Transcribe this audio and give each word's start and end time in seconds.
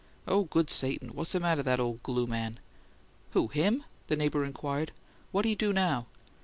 "Oh, 0.27 0.45
good 0.45 0.71
Satan! 0.71 1.09
Wha'ssa 1.13 1.39
matter 1.39 1.61
that 1.61 1.79
ole 1.79 1.99
glue 2.01 2.25
man?" 2.25 2.59
"Who? 3.33 3.49
Him?" 3.49 3.83
the 4.07 4.15
neighbour 4.15 4.43
inquired. 4.43 4.93
"What 5.31 5.45
he 5.45 5.53
do 5.53 5.71
now?" 5.71 6.07